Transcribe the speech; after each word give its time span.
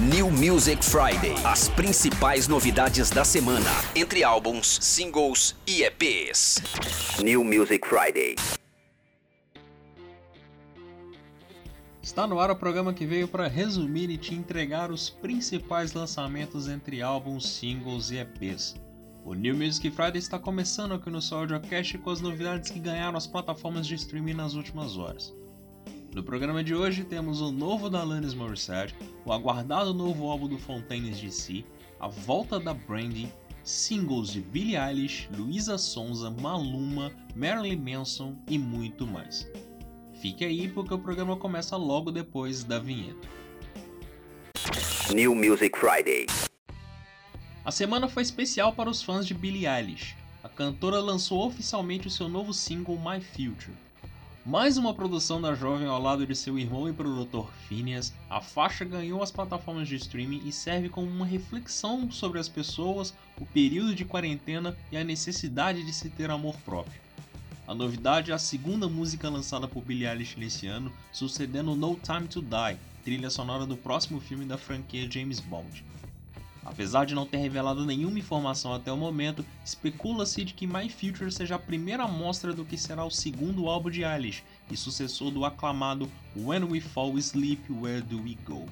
New 0.00 0.30
Music 0.30 0.84
Friday. 0.84 1.34
As 1.44 1.68
principais 1.70 2.46
novidades 2.46 3.10
da 3.10 3.24
semana, 3.24 3.68
entre 3.96 4.22
álbuns, 4.22 4.78
singles 4.80 5.56
e 5.66 5.82
EPs. 5.82 6.62
New 7.20 7.42
Music 7.42 7.84
Friday. 7.84 8.36
Está 12.00 12.28
no 12.28 12.38
ar 12.38 12.48
o 12.48 12.54
programa 12.54 12.94
que 12.94 13.04
veio 13.04 13.26
para 13.26 13.48
resumir 13.48 14.08
e 14.08 14.16
te 14.16 14.36
entregar 14.36 14.92
os 14.92 15.10
principais 15.10 15.92
lançamentos 15.92 16.68
entre 16.68 17.02
álbuns, 17.02 17.48
singles 17.48 18.12
e 18.12 18.18
EPs. 18.18 18.76
O 19.24 19.34
New 19.34 19.56
Music 19.56 19.90
Friday 19.90 20.18
está 20.20 20.38
começando 20.38 20.94
aqui 20.94 21.10
no 21.10 21.20
seu 21.20 21.38
audiocast 21.38 21.98
com 21.98 22.10
as 22.10 22.20
novidades 22.20 22.70
que 22.70 22.78
ganharam 22.78 23.18
as 23.18 23.26
plataformas 23.26 23.84
de 23.84 23.96
streaming 23.96 24.34
nas 24.34 24.54
últimas 24.54 24.96
horas. 24.96 25.34
No 26.14 26.22
programa 26.22 26.64
de 26.64 26.74
hoje 26.74 27.04
temos 27.04 27.40
o 27.40 27.52
novo 27.52 27.88
da 27.88 28.00
Alanis 28.00 28.34
Morissette, 28.34 28.94
o 29.24 29.32
aguardado 29.32 29.94
novo 29.94 30.28
álbum 30.30 30.48
do 30.48 30.58
Fontaines 30.58 31.20
DC, 31.20 31.64
a 32.00 32.08
volta 32.08 32.58
da 32.58 32.74
Brandy, 32.74 33.32
singles 33.62 34.30
de 34.30 34.40
Billie 34.40 34.76
Eilish, 34.76 35.28
Luísa 35.36 35.78
Sonza, 35.78 36.30
Maluma, 36.30 37.12
Marilyn 37.36 37.76
Manson 37.76 38.36
e 38.48 38.58
muito 38.58 39.06
mais. 39.06 39.50
Fique 40.20 40.44
aí 40.44 40.68
porque 40.68 40.94
o 40.94 40.98
programa 40.98 41.36
começa 41.36 41.76
logo 41.76 42.10
depois 42.10 42.64
da 42.64 42.78
vinheta. 42.78 43.28
New 45.14 45.34
Music 45.34 45.78
Friday. 45.78 46.26
A 47.64 47.70
semana 47.70 48.08
foi 48.08 48.22
especial 48.22 48.72
para 48.72 48.90
os 48.90 49.02
fãs 49.02 49.26
de 49.26 49.34
Billie 49.34 49.66
Eilish. 49.66 50.16
A 50.42 50.48
cantora 50.48 51.00
lançou 51.00 51.46
oficialmente 51.46 52.06
o 52.06 52.10
seu 52.10 52.28
novo 52.28 52.52
single 52.52 52.98
My 52.98 53.20
Future. 53.20 53.76
Mais 54.48 54.78
uma 54.78 54.94
produção 54.94 55.42
da 55.42 55.54
jovem 55.54 55.86
ao 55.86 56.00
lado 56.00 56.26
de 56.26 56.34
seu 56.34 56.58
irmão 56.58 56.88
e 56.88 56.92
produtor 56.94 57.52
Phineas, 57.68 58.14
a 58.30 58.40
faixa 58.40 58.82
ganhou 58.82 59.22
as 59.22 59.30
plataformas 59.30 59.86
de 59.86 59.96
streaming 59.96 60.40
e 60.42 60.50
serve 60.50 60.88
como 60.88 61.06
uma 61.06 61.26
reflexão 61.26 62.10
sobre 62.10 62.38
as 62.38 62.48
pessoas, 62.48 63.12
o 63.38 63.44
período 63.44 63.94
de 63.94 64.06
quarentena 64.06 64.74
e 64.90 64.96
a 64.96 65.04
necessidade 65.04 65.84
de 65.84 65.92
se 65.92 66.08
ter 66.08 66.30
amor 66.30 66.56
próprio. 66.64 66.98
A 67.66 67.74
novidade 67.74 68.30
é 68.30 68.34
a 68.34 68.38
segunda 68.38 68.88
música 68.88 69.28
lançada 69.28 69.68
por 69.68 69.84
Billie 69.84 70.08
Eilish 70.08 70.38
nesse 70.38 70.66
ano, 70.66 70.90
sucedendo 71.12 71.76
No 71.76 71.94
Time 71.96 72.26
to 72.26 72.40
Die, 72.40 72.78
trilha 73.04 73.28
sonora 73.28 73.66
do 73.66 73.76
próximo 73.76 74.18
filme 74.18 74.46
da 74.46 74.56
franquia 74.56 75.10
James 75.10 75.40
Bond. 75.40 75.84
Apesar 76.64 77.06
de 77.06 77.14
não 77.14 77.24
ter 77.24 77.38
revelado 77.38 77.84
nenhuma 77.84 78.18
informação 78.18 78.72
até 78.74 78.92
o 78.92 78.96
momento, 78.96 79.44
especula-se 79.64 80.44
de 80.44 80.54
que 80.54 80.66
My 80.66 80.88
Future 80.88 81.32
seja 81.32 81.54
a 81.54 81.58
primeira 81.58 82.04
amostra 82.04 82.52
do 82.52 82.64
que 82.64 82.76
será 82.76 83.04
o 83.04 83.10
segundo 83.10 83.68
álbum 83.68 83.90
de 83.90 84.04
Eilish 84.04 84.44
e 84.70 84.76
sucessor 84.76 85.30
do 85.30 85.44
aclamado 85.44 86.10
When 86.36 86.64
We 86.64 86.80
Fall 86.80 87.16
Asleep, 87.16 87.72
Where 87.72 88.02
Do 88.02 88.22
We 88.22 88.36
Go? 88.44 88.68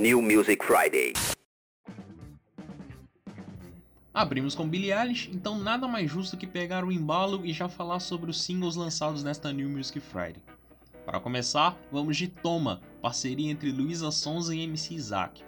New 0.00 0.22
Music 0.22 0.64
Friday. 0.64 1.12
Abrimos 4.14 4.54
com 4.54 4.68
Billie 4.68 4.92
Eilish, 4.92 5.30
então 5.32 5.58
nada 5.58 5.86
mais 5.86 6.10
justo 6.10 6.36
que 6.36 6.46
pegar 6.46 6.84
o 6.84 6.90
embalo 6.90 7.44
e 7.44 7.52
já 7.52 7.68
falar 7.68 8.00
sobre 8.00 8.30
os 8.30 8.42
singles 8.42 8.74
lançados 8.74 9.22
nesta 9.22 9.52
New 9.52 9.68
Music 9.68 10.00
Friday. 10.00 10.42
Para 11.04 11.20
começar, 11.20 11.78
vamos 11.92 12.16
de 12.16 12.28
Toma, 12.28 12.80
parceria 13.00 13.50
entre 13.50 13.70
Luísa 13.70 14.10
Sonza 14.10 14.54
e 14.54 14.60
MC 14.60 14.94
Isaac. 14.94 15.44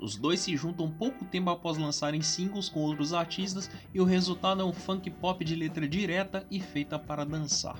Os 0.00 0.16
dois 0.16 0.40
se 0.40 0.56
juntam 0.56 0.90
pouco 0.90 1.24
tempo 1.24 1.50
após 1.50 1.78
lançarem 1.78 2.22
singles 2.22 2.68
com 2.68 2.80
outros 2.80 3.12
artistas 3.12 3.70
e 3.94 4.00
o 4.00 4.04
resultado 4.04 4.62
é 4.62 4.64
um 4.64 4.72
funk 4.72 5.10
pop 5.10 5.44
de 5.44 5.54
letra 5.54 5.88
direta 5.88 6.46
e 6.50 6.60
feita 6.60 6.98
para 6.98 7.24
dançar. 7.24 7.78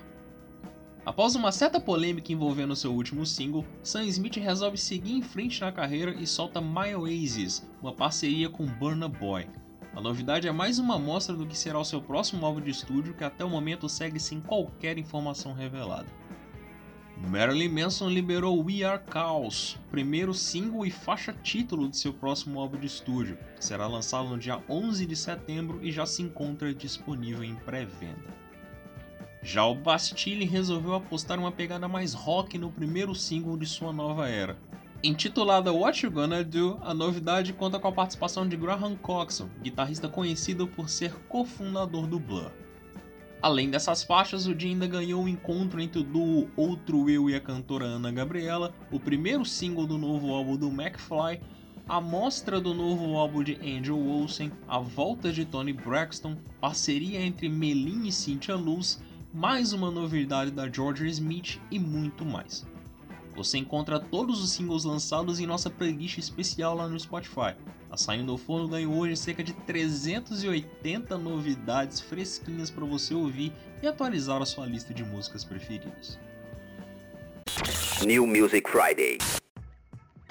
Após 1.05 1.37
uma 1.37 1.53
certa 1.53 1.79
polêmica 1.79 2.33
envolvendo 2.33 2.75
seu 2.75 2.93
último 2.93 3.25
single, 3.25 3.65
Sam 3.83 4.07
Smith 4.07 4.37
resolve 4.39 4.77
seguir 4.77 5.13
em 5.13 5.23
frente 5.23 5.61
na 5.61 5.71
carreira 5.71 6.13
e 6.21 6.27
solta 6.27 6.61
My 6.61 6.97
Oasis, 6.97 7.65
uma 7.81 7.93
parceria 7.93 8.49
com 8.49 8.67
Burna 8.67 9.09
Boy. 9.09 9.47
A 9.95 10.01
novidade 10.01 10.49
é 10.49 10.53
mais 10.53 10.81
uma 10.81 10.97
amostra 10.97 11.37
do 11.37 11.47
que 11.47 11.57
será 11.57 11.79
o 11.79 11.85
seu 11.85 12.03
próximo 12.03 12.45
álbum 12.45 12.61
de 12.61 12.71
estúdio 12.71 13.15
que 13.15 13.23
até 13.23 13.45
o 13.45 13.49
momento 13.49 13.89
segue 13.89 14.19
sem 14.19 14.41
qualquer 14.41 14.99
informação 14.99 15.55
revelada. 15.55 16.09
Marilyn 17.17 17.71
Manson 17.71 18.11
liberou 18.11 18.63
We 18.63 18.85
Are 18.85 19.03
Chaos, 19.11 19.79
primeiro 19.91 20.35
single 20.35 20.85
e 20.85 20.91
faixa 20.91 21.33
título 21.33 21.89
de 21.89 21.97
seu 21.97 22.13
próximo 22.13 22.61
álbum 22.61 22.79
de 22.79 22.87
estúdio, 22.87 23.39
será 23.59 23.87
lançado 23.87 24.29
no 24.29 24.39
dia 24.39 24.63
11 24.69 25.07
de 25.07 25.17
setembro 25.17 25.81
e 25.83 25.91
já 25.91 26.05
se 26.05 26.23
encontra 26.23 26.75
disponível 26.75 27.43
em 27.43 27.55
pré-venda. 27.55 28.47
Já 29.43 29.65
o 29.65 29.75
Bastille 29.75 30.45
resolveu 30.45 30.95
apostar 30.95 31.39
uma 31.39 31.51
pegada 31.51 31.89
mais 31.89 32.13
rock 32.13 32.59
no 32.59 32.71
primeiro 32.71 33.15
single 33.15 33.57
de 33.57 33.65
sua 33.65 33.93
nova 33.93 34.29
era. 34.29 34.59
Intitulada 35.03 35.73
What 35.73 36.05
You 36.05 36.13
Gonna 36.13 36.45
Do, 36.45 36.79
a 36.83 36.93
novidade 36.93 37.53
conta 37.53 37.79
com 37.79 37.89
a 37.89 37.93
participação 37.93 38.47
de 38.47 38.57
Graham 38.57 38.95
Coxon, 38.97 39.49
guitarrista 39.63 40.09
conhecido 40.09 40.67
por 40.67 40.91
ser 40.91 41.15
cofundador 41.29 42.07
do 42.07 42.19
Blur. 42.19 42.51
Além 43.47 43.71
dessas 43.71 44.03
faixas, 44.03 44.49
o 44.49 44.55
dia 44.57 44.71
ainda 44.71 44.89
ganhou 44.89 45.23
um 45.23 45.29
encontro 45.29 45.81
entre 45.81 46.01
o 46.01 46.03
duo 46.03 46.51
Outro 46.57 47.09
Eu 47.09 47.31
e 47.31 47.37
a 47.37 47.41
cantora 47.41 47.85
Ana 47.85 48.11
Gabriela, 48.11 48.75
o 48.91 48.99
primeiro 48.99 49.45
single 49.45 49.87
do 49.87 49.97
novo 49.97 50.35
álbum 50.35 50.57
do 50.57 50.67
McFly, 50.67 51.41
a 51.89 52.01
mostra 52.01 52.61
do 52.61 52.75
novo 52.75 53.17
álbum 53.17 53.45
de 53.45 53.55
Angel 53.63 54.05
Olsen, 54.05 54.51
a 54.67 54.81
volta 54.81 55.33
de 55.33 55.45
Tony 55.45 55.73
Braxton, 55.73 56.37
parceria 56.61 57.25
entre 57.25 57.49
Melin 57.49 58.09
e 58.09 58.11
Cynthia 58.11 58.57
Luz, 58.57 59.01
mais 59.33 59.73
uma 59.73 59.93
novidade 59.93 60.51
da 60.51 60.69
Georgia 60.69 61.07
Smith 61.07 61.61
e 61.71 61.79
muito 61.79 62.25
mais. 62.25 62.67
Você 63.37 63.59
encontra 63.59 64.01
todos 64.01 64.43
os 64.43 64.51
singles 64.51 64.83
lançados 64.83 65.39
em 65.39 65.47
nossa 65.47 65.71
playlist 65.71 66.19
especial 66.19 66.75
lá 66.75 66.89
no 66.89 66.99
Spotify. 66.99 67.55
A 67.91 67.97
Saindo 67.97 68.33
do 68.33 68.39
Forno 68.39 68.69
ganhou 68.69 68.95
hoje 68.95 69.17
cerca 69.17 69.45
de 69.45 69.53
380 69.53 71.17
novidades 71.17 72.01
fresquinhas 72.01 72.71
para 72.71 72.85
você 72.85 73.15
ouvir 73.15 73.53
e 73.83 73.87
atualizar 73.87 74.43
a 74.43 74.47
sua 74.47 74.67
lista 74.67 74.93
de 74.93 75.05
músicas 75.05 75.45
preferidas. 75.45 76.19
New 78.05 78.27
Music 78.27 78.69
Friday. 78.69 79.19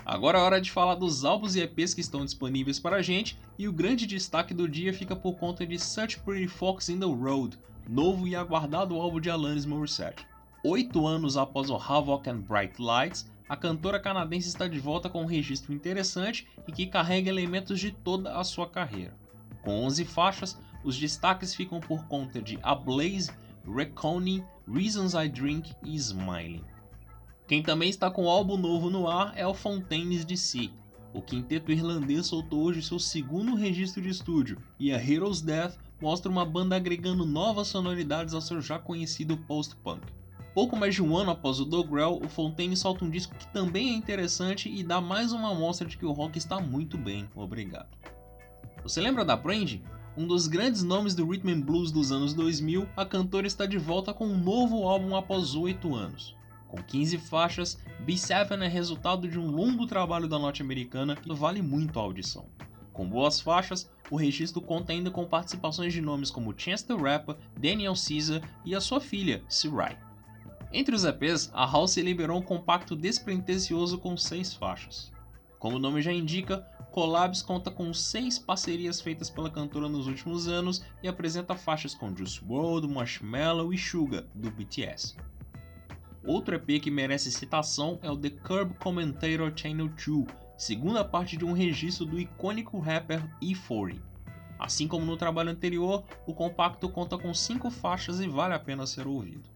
Agora 0.05 0.38
é 0.38 0.41
hora 0.41 0.61
de 0.61 0.69
falar 0.69 0.95
dos 0.95 1.25
álbuns 1.25 1.55
e 1.55 1.61
EPs 1.61 1.95
que 1.95 2.01
estão 2.01 2.23
disponíveis 2.23 2.77
para 2.77 2.97
a 2.97 3.01
gente, 3.01 3.39
e 3.57 3.67
o 3.67 3.73
grande 3.73 4.05
destaque 4.05 4.53
do 4.53 4.69
dia 4.69 4.94
fica 4.94 5.15
por 5.15 5.35
conta 5.35 5.65
de 5.65 5.79
Such 5.79 6.19
Pretty 6.19 6.47
Fox 6.47 6.89
in 6.89 6.99
the 6.99 7.05
Road, 7.05 7.57
novo 7.89 8.27
e 8.27 8.35
aguardado 8.35 8.95
álbum 8.95 9.19
de 9.19 9.31
Alanis 9.31 9.65
Morissette. 9.65 10.23
Oito 10.63 11.07
anos 11.07 11.38
após 11.38 11.71
o 11.71 11.75
Havoc 11.75 12.29
and 12.29 12.41
Bright 12.41 12.79
Lights, 12.79 13.25
a 13.47 13.56
cantora 13.56 14.00
canadense 14.00 14.47
está 14.47 14.67
de 14.67 14.79
volta 14.79 15.09
com 15.09 15.22
um 15.22 15.28
registro 15.28 15.73
interessante 15.73 16.47
e 16.67 16.72
que 16.72 16.88
carrega 16.88 17.29
elementos 17.29 17.79
de 17.79 17.91
toda 17.91 18.38
a 18.38 18.44
sua 18.44 18.67
carreira. 18.67 19.13
Com 19.61 19.83
11 19.85 20.06
faixas, 20.06 20.57
os 20.83 20.97
destaques 20.97 21.53
ficam 21.53 21.79
por 21.79 22.06
conta 22.07 22.41
de 22.41 22.59
A 22.63 22.73
Blaze, 22.73 23.31
Reckoning, 23.66 24.44
Reasons 24.67 25.13
I 25.13 25.29
Drink 25.29 25.73
e 25.83 25.95
Smiling. 25.95 26.63
Quem 27.47 27.61
também 27.61 27.89
está 27.89 28.09
com 28.09 28.25
um 28.25 28.29
álbum 28.29 28.57
novo 28.57 28.89
no 28.89 29.07
ar 29.07 29.33
é 29.35 29.45
o 29.45 29.53
Fontaines 29.53 30.25
DC. 30.25 30.72
O 31.13 31.22
quinteto 31.22 31.72
irlandês 31.72 32.25
soltou 32.25 32.63
hoje 32.63 32.81
seu 32.81 33.00
segundo 33.00 33.56
registro 33.56 34.01
de 34.01 34.09
estúdio 34.09 34.57
e 34.79 34.91
a 34.91 34.97
Heroes 34.97 35.41
Death 35.41 35.77
mostra 36.01 36.31
uma 36.31 36.45
banda 36.45 36.75
agregando 36.75 37.25
novas 37.25 37.67
sonoridades 37.67 38.33
ao 38.33 38.41
seu 38.41 38.59
já 38.59 38.77
conhecido 38.77 39.38
post-punk. 39.38 40.03
Pouco 40.55 40.77
mais 40.77 40.95
de 40.95 41.03
um 41.03 41.17
ano 41.17 41.31
após 41.31 41.59
o 41.59 41.66
Dogrel, 41.66 42.17
o 42.23 42.29
Fontaine 42.29 42.77
solta 42.77 43.03
um 43.03 43.09
disco 43.09 43.35
que 43.35 43.45
também 43.47 43.89
é 43.89 43.93
interessante 43.93 44.73
e 44.73 44.85
dá 44.85 45.01
mais 45.01 45.33
uma 45.33 45.51
amostra 45.51 45.85
de 45.85 45.97
que 45.97 46.05
o 46.05 46.13
rock 46.13 46.38
está 46.38 46.61
muito 46.61 46.97
bem, 46.97 47.29
obrigado. 47.35 47.89
Você 48.81 49.01
lembra 49.01 49.25
da 49.25 49.35
Brandy? 49.35 49.83
Um 50.15 50.25
dos 50.25 50.47
grandes 50.47 50.81
nomes 50.81 51.13
do 51.13 51.29
rhythm 51.29 51.49
and 51.49 51.59
blues 51.59 51.91
dos 51.91 52.09
anos 52.09 52.33
2000, 52.33 52.88
a 52.95 53.05
cantora 53.05 53.45
está 53.45 53.65
de 53.65 53.77
volta 53.77 54.13
com 54.13 54.25
um 54.25 54.38
novo 54.38 54.88
álbum 54.88 55.17
após 55.17 55.55
8 55.55 55.94
anos. 55.94 56.38
Com 56.69 56.81
15 56.81 57.17
faixas, 57.17 57.77
B7 58.05 58.57
é 58.63 58.67
resultado 58.69 59.27
de 59.27 59.38
um 59.38 59.51
longo 59.51 59.85
trabalho 59.85 60.29
da 60.29 60.39
norte-americana 60.39 61.18
que 61.18 61.33
vale 61.33 61.62
muito 61.62 62.00
a 62.00 62.01
audição. 62.01 62.45
Com 62.94 63.06
boas 63.06 63.41
faixas, 63.41 63.91
o 64.09 64.15
registro 64.15 64.62
conta 64.62 64.94
ainda 64.94 65.12
com 65.12 65.25
participações 65.25 65.91
de 65.91 66.00
nomes 66.00 66.31
como 66.31 66.57
Chance 66.57 66.88
the 66.88 66.95
Rapper, 66.95 67.35
Daniel 67.59 67.94
Caesar 67.94 68.41
e 68.63 68.74
a 68.74 68.80
sua 68.80 69.01
filha, 69.01 69.44
Cirai. 69.50 70.05
Entre 70.77 70.94
os 70.94 71.06
EPs, 71.06 71.50
a 71.54 71.66
House 71.66 71.95
liberou 71.95 72.38
um 72.38 72.42
compacto 72.42 72.98
despretensioso 72.98 73.98
com 73.98 74.18
seis 74.18 74.54
faixas. 74.54 75.10
Como 75.57 75.77
o 75.77 75.80
nome 75.80 76.01
já 76.01 76.12
indica, 76.12 76.68
Collabs 76.92 77.42
conta 77.42 77.72
com 77.72 77.94
seis 77.94 78.38
parcerias 78.38 79.00
feitas 79.00 79.30
pela 79.30 79.50
cantora 79.50 79.88
nos 79.88 80.06
últimos 80.06 80.50
anos 80.50 80.83
e 81.01 81.07
apresenta 81.07 81.56
faixas 81.56 81.95
com 81.95 82.13
Juice 82.13 82.42
WRLD, 82.44 82.94
Marshmello 82.94 83.74
e 83.74 83.77
Suga, 83.77 84.27
do 84.36 84.51
BTS. 84.51 85.16
Outro 86.25 86.56
EP 86.56 86.81
que 86.81 86.92
merece 86.92 87.31
citação 87.31 87.98
é 88.01 88.12
o 88.12 88.18
The 88.18 88.31
Curb 88.31 88.74
Commentator 88.74 89.54
Channel 89.56 89.88
2, 89.88 90.25
segunda 90.57 91.06
parte 91.06 91.38
de 91.38 91.45
um 91.45 91.54
registro 91.54 92.06
do 92.06 92.19
icônico 92.19 92.80
rapper 92.80 93.24
E40. 93.42 94.01
Assim 94.60 94.89
como 94.89 95.06
no 95.06 95.16
trabalho 95.16 95.51
anterior, 95.51 96.04
o 96.28 96.33
compacto 96.33 96.89
conta 96.89 97.18
com 97.18 97.33
cinco 97.33 97.71
faixas 97.71 98.19
e 98.19 98.28
vale 98.28 98.54
a 98.54 98.60
pena 98.60 98.86
ser 98.86 99.07
ouvido. 99.07 99.55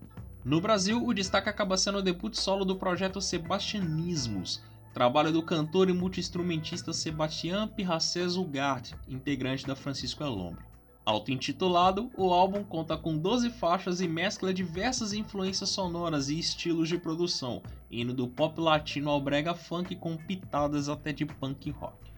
No 0.49 0.59
Brasil, 0.59 1.05
o 1.05 1.13
destaque 1.13 1.47
acaba 1.47 1.77
sendo 1.77 1.99
o 1.99 2.01
debut 2.01 2.33
solo 2.33 2.65
do 2.65 2.75
projeto 2.75 3.21
Sebastianismos. 3.21 4.59
trabalho 4.91 5.31
do 5.31 5.43
cantor 5.43 5.91
e 5.91 5.93
multiinstrumentista 5.93 6.91
Sebastián 6.91 7.67
Pirracés 7.67 8.35
Ugart, 8.35 8.93
integrante 9.07 9.67
da 9.67 9.75
Francisco 9.75 10.23
Elombre. 10.23 10.65
Auto-intitulado, 11.05 12.09
o 12.17 12.33
álbum 12.33 12.63
conta 12.63 12.97
com 12.97 13.15
12 13.15 13.51
faixas 13.51 14.01
e 14.01 14.07
mescla 14.07 14.51
diversas 14.51 15.13
influências 15.13 15.69
sonoras 15.69 16.29
e 16.29 16.39
estilos 16.39 16.89
de 16.89 16.97
produção, 16.97 17.61
indo 17.91 18.11
do 18.11 18.27
pop 18.27 18.59
latino 18.59 19.11
ao 19.11 19.21
brega 19.21 19.53
funk 19.53 19.95
com 19.97 20.17
pitadas 20.17 20.89
até 20.89 21.13
de 21.13 21.27
punk 21.27 21.69
rock. 21.69 22.11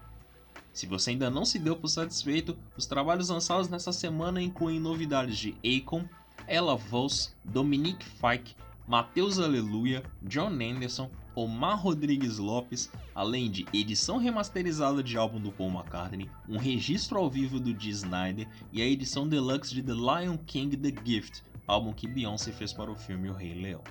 Se 0.72 0.86
você 0.86 1.10
ainda 1.10 1.30
não 1.30 1.44
se 1.44 1.60
deu 1.60 1.75
por 1.75 1.89
satisfeito, 1.89 2.57
os 2.78 2.86
trabalhos 2.86 3.28
lançados 3.28 3.68
nessa 3.68 3.92
semana 3.92 4.42
incluem 4.42 4.80
novidades 4.80 5.38
de 5.38 5.54
Akon, 5.66 6.07
Ella 6.48 6.75
Voss, 6.75 7.36
Dominique 7.45 8.04
Fike, 8.04 8.56
Matheus 8.88 9.39
Aleluia, 9.39 10.04
John 10.24 10.54
Anderson, 10.62 11.10
Omar 11.33 11.80
Rodrigues 11.80 12.38
Lopes, 12.38 12.92
além 13.16 13.50
de 13.50 13.66
edição 13.74 14.18
remasterizada 14.18 15.01
de 15.01 15.18
álbum 15.18 15.39
do 15.39 15.51
Paul 15.51 15.72
McCartney, 15.72 16.30
um 16.50 16.57
registro 16.57 17.18
ao 17.18 17.30
vivo 17.30 17.60
do 17.60 17.74
Dee 17.74 17.92
Snyder 17.92 18.48
e 18.72 18.81
a 18.81 18.86
edição 18.86 19.28
deluxe 19.28 19.74
de 19.74 19.81
The 19.81 19.94
Lion 19.94 20.38
King 20.45 20.75
The 20.75 20.94
Gift, 21.06 21.42
álbum 21.66 21.94
que 21.94 22.07
Beyoncé 22.07 22.51
fez 22.51 22.74
para 22.74 22.92
o 22.92 22.95
filme 22.95 23.30
O 23.30 23.33
Rei 23.33 23.54
Leão. 23.54 23.81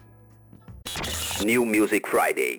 New 1.44 1.64
Music 1.64 2.06
Friday. 2.06 2.58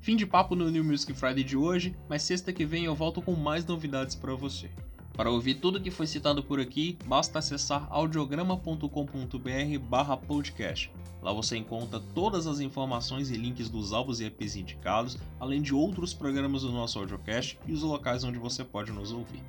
Fim 0.00 0.16
de 0.16 0.26
papo 0.26 0.56
no 0.56 0.68
New 0.68 0.82
Music 0.82 1.14
Friday 1.14 1.44
de 1.44 1.56
hoje, 1.56 1.94
mas 2.08 2.22
sexta 2.22 2.52
que 2.52 2.64
vem 2.64 2.86
eu 2.86 2.94
volto 2.96 3.22
com 3.22 3.36
mais 3.36 3.64
novidades 3.64 4.16
para 4.16 4.34
você. 4.34 4.68
Para 5.14 5.30
ouvir 5.30 5.54
tudo 5.56 5.80
que 5.80 5.90
foi 5.90 6.06
citado 6.06 6.42
por 6.42 6.58
aqui, 6.58 6.96
basta 7.04 7.38
acessar 7.38 7.86
audiograma.com.br/podcast. 7.90 10.90
Lá 11.22 11.30
você 11.32 11.56
encontra 11.56 12.00
todas 12.14 12.46
as 12.46 12.60
informações 12.60 13.30
e 13.30 13.36
links 13.36 13.68
dos 13.68 13.92
álbuns 13.92 14.20
e 14.20 14.24
EPs 14.24 14.56
indicados, 14.56 15.18
além 15.38 15.60
de 15.60 15.74
outros 15.74 16.14
programas 16.14 16.62
do 16.62 16.72
nosso 16.72 16.98
audiocast 16.98 17.58
e 17.66 17.72
os 17.72 17.82
locais 17.82 18.24
onde 18.24 18.38
você 18.38 18.64
pode 18.64 18.90
nos 18.90 19.12
ouvir. 19.12 19.42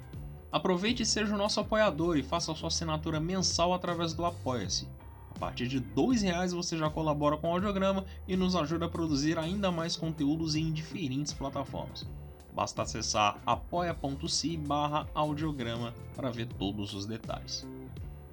Aproveite 0.51 1.01
e 1.01 1.06
seja 1.06 1.33
o 1.33 1.38
nosso 1.38 1.62
apoiador 1.62 2.18
e 2.18 2.24
faça 2.24 2.54
sua 2.54 2.68
assinatura 2.68 3.19
mensal 3.19 3.74
através 3.74 4.13
do 4.13 4.25
Apoia-se. 4.25 4.88
A 5.36 5.39
partir 5.39 5.68
de 5.68 5.80
R$ 5.80 5.86
reais 6.21 6.54
você 6.54 6.77
já 6.77 6.88
colabora 6.89 7.38
com 7.38 7.48
o 7.48 7.54
audiograma 7.54 8.06
e 8.27 8.36
nos 8.36 8.56
ajuda 8.56 8.86
a 8.86 8.89
produzir 8.89 9.39
ainda 9.39 9.71
mais 9.71 9.95
conteúdos 9.95 10.56
em 10.56 10.71
diferentes 10.71 11.33
plataformas. 11.33 12.06
Basta 12.53 12.83
acessar 12.83 13.39
apoia.se 13.45 14.57
barra 14.57 15.07
audiograma 15.13 15.94
para 16.15 16.29
ver 16.29 16.47
todos 16.47 16.94
os 16.94 17.05
detalhes. 17.05 17.65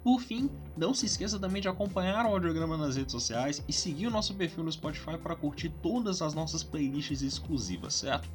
Por 0.03 0.19
fim, 0.19 0.49
não 0.75 0.93
se 0.93 1.05
esqueça 1.05 1.39
também 1.39 1.61
de 1.61 1.67
acompanhar 1.67 2.25
o 2.25 2.29
audiograma 2.29 2.75
nas 2.75 2.95
redes 2.95 3.11
sociais 3.11 3.63
e 3.67 3.73
seguir 3.73 4.07
o 4.07 4.11
nosso 4.11 4.33
perfil 4.33 4.63
no 4.63 4.71
Spotify 4.71 5.17
para 5.17 5.35
curtir 5.35 5.69
todas 5.81 6.21
as 6.21 6.33
nossas 6.33 6.63
playlists 6.63 7.21
exclusivas, 7.21 7.93
certo? 7.93 8.27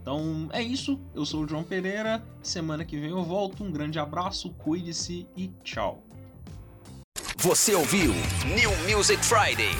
Então 0.00 0.48
é 0.52 0.60
isso, 0.60 0.98
eu 1.14 1.24
sou 1.24 1.44
o 1.44 1.48
João 1.48 1.62
Pereira, 1.62 2.24
semana 2.42 2.84
que 2.84 2.98
vem 2.98 3.10
eu 3.10 3.22
volto, 3.22 3.62
um 3.62 3.70
grande 3.70 4.00
abraço, 4.00 4.50
cuide-se 4.50 5.28
e 5.36 5.48
tchau. 5.62 6.02
Você 7.36 7.74
ouviu 7.74 8.12
New 8.44 8.96
Music 8.96 9.24
Friday. 9.24 9.70